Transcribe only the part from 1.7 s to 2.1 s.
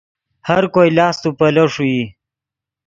ݰوئی